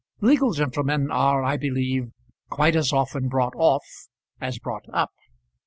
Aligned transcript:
Legal 0.21 0.51
gentlemen 0.51 1.11
are, 1.11 1.43
I 1.43 1.57
believe, 1.57 2.09
quite 2.49 2.75
as 2.75 2.91
often 2.91 3.29
bought 3.29 3.53
off 3.55 3.85
as 4.41 4.57
bought 4.57 4.85
up. 4.91 5.11